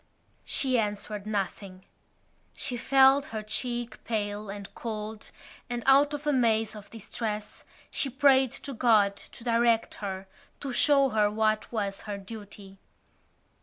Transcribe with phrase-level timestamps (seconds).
[0.45, 1.85] She answered nothing.
[2.55, 5.29] She felt her cheek pale and cold
[5.69, 10.27] and, out of a maze of distress, she prayed to God to direct her,
[10.59, 12.79] to show her what was her duty.